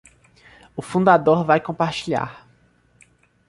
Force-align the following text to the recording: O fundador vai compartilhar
O 0.75 0.81
fundador 0.81 1.45
vai 1.45 1.61
compartilhar 1.61 2.49